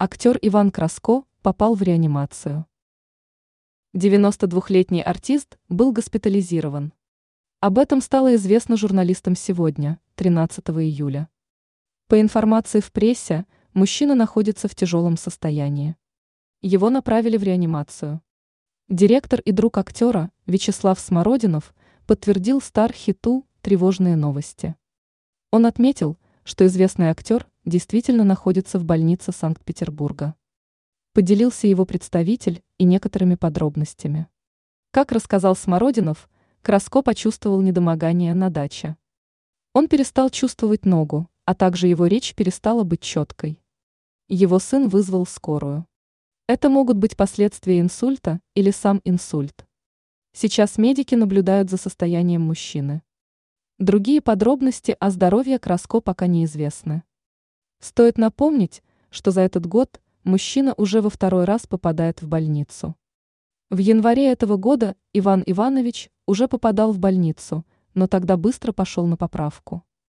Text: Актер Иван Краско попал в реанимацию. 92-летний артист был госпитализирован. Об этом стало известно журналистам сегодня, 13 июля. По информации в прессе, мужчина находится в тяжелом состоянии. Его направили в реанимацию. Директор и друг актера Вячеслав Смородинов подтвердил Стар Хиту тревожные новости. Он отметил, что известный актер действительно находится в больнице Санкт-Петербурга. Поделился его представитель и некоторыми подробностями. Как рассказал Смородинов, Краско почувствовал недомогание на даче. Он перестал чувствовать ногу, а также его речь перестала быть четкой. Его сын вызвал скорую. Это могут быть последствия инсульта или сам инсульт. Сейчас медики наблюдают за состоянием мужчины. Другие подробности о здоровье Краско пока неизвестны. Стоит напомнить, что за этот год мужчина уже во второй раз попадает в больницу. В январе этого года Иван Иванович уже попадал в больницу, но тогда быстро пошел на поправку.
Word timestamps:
Актер 0.00 0.38
Иван 0.42 0.70
Краско 0.70 1.24
попал 1.42 1.74
в 1.74 1.82
реанимацию. 1.82 2.66
92-летний 3.96 5.02
артист 5.02 5.58
был 5.68 5.90
госпитализирован. 5.90 6.92
Об 7.58 7.80
этом 7.80 8.00
стало 8.00 8.36
известно 8.36 8.76
журналистам 8.76 9.34
сегодня, 9.34 9.98
13 10.14 10.64
июля. 10.68 11.28
По 12.06 12.20
информации 12.20 12.78
в 12.78 12.92
прессе, 12.92 13.44
мужчина 13.74 14.14
находится 14.14 14.68
в 14.68 14.76
тяжелом 14.76 15.16
состоянии. 15.16 15.96
Его 16.62 16.90
направили 16.90 17.36
в 17.36 17.42
реанимацию. 17.42 18.22
Директор 18.88 19.40
и 19.40 19.50
друг 19.50 19.78
актера 19.78 20.30
Вячеслав 20.46 21.00
Смородинов 21.00 21.74
подтвердил 22.06 22.60
Стар 22.60 22.92
Хиту 22.92 23.44
тревожные 23.62 24.14
новости. 24.14 24.76
Он 25.50 25.66
отметил, 25.66 26.16
что 26.44 26.64
известный 26.66 27.06
актер 27.06 27.47
действительно 27.68 28.24
находится 28.24 28.78
в 28.78 28.84
больнице 28.84 29.30
Санкт-Петербурга. 29.32 30.34
Поделился 31.12 31.66
его 31.66 31.84
представитель 31.84 32.62
и 32.78 32.84
некоторыми 32.84 33.34
подробностями. 33.34 34.26
Как 34.90 35.12
рассказал 35.12 35.54
Смородинов, 35.54 36.28
Краско 36.62 37.02
почувствовал 37.02 37.60
недомогание 37.60 38.34
на 38.34 38.50
даче. 38.50 38.96
Он 39.72 39.86
перестал 39.86 40.30
чувствовать 40.30 40.84
ногу, 40.84 41.28
а 41.44 41.54
также 41.54 41.86
его 41.86 42.06
речь 42.06 42.34
перестала 42.34 42.84
быть 42.84 43.00
четкой. 43.00 43.62
Его 44.28 44.58
сын 44.58 44.88
вызвал 44.88 45.24
скорую. 45.26 45.86
Это 46.46 46.68
могут 46.68 46.96
быть 46.96 47.16
последствия 47.16 47.80
инсульта 47.80 48.40
или 48.54 48.70
сам 48.70 49.00
инсульт. 49.04 49.66
Сейчас 50.32 50.78
медики 50.78 51.14
наблюдают 51.14 51.70
за 51.70 51.76
состоянием 51.76 52.42
мужчины. 52.42 53.02
Другие 53.78 54.20
подробности 54.20 54.96
о 54.98 55.10
здоровье 55.10 55.58
Краско 55.58 56.00
пока 56.00 56.26
неизвестны. 56.26 57.02
Стоит 57.80 58.18
напомнить, 58.18 58.82
что 59.10 59.30
за 59.30 59.42
этот 59.42 59.66
год 59.66 60.00
мужчина 60.24 60.74
уже 60.76 61.00
во 61.00 61.10
второй 61.10 61.44
раз 61.44 61.66
попадает 61.66 62.22
в 62.22 62.28
больницу. 62.28 62.96
В 63.70 63.78
январе 63.78 64.30
этого 64.32 64.56
года 64.56 64.96
Иван 65.12 65.42
Иванович 65.46 66.10
уже 66.26 66.48
попадал 66.48 66.92
в 66.92 66.98
больницу, 66.98 67.64
но 67.94 68.06
тогда 68.06 68.36
быстро 68.36 68.72
пошел 68.72 69.06
на 69.06 69.16
поправку. 69.16 69.84